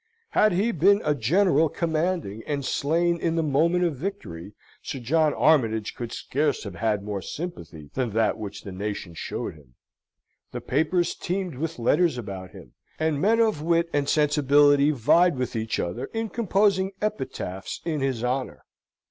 Had 0.31 0.53
he 0.53 0.71
been 0.71 0.99
a 1.05 1.13
general 1.13 1.69
commanding, 1.69 2.41
and 2.47 2.65
slain 2.65 3.19
in 3.19 3.35
the 3.35 3.43
moment 3.43 3.83
of 3.83 3.97
victory, 3.97 4.53
Sir 4.81 4.97
John 4.97 5.31
Armytage 5.35 5.93
could 5.93 6.11
scarce 6.11 6.63
have 6.63 6.73
had 6.73 7.03
more 7.03 7.21
sympathy 7.21 7.91
than 7.93 8.09
that 8.09 8.39
which 8.39 8.63
the 8.63 8.71
nation 8.71 9.13
showed 9.13 9.53
him. 9.53 9.75
The 10.53 10.61
papers 10.61 11.13
teemed 11.13 11.53
with 11.53 11.77
letters 11.77 12.17
about 12.17 12.49
him, 12.49 12.73
and 12.97 13.21
men 13.21 13.39
of 13.39 13.61
wit 13.61 13.91
and 13.93 14.09
sensibility 14.09 14.89
vied 14.89 15.37
with 15.37 15.55
each 15.55 15.79
other 15.79 16.05
in 16.15 16.29
composing 16.29 16.93
epitaphs 16.99 17.79
in 17.85 17.99
his 18.01 18.23
honour. 18.23 18.65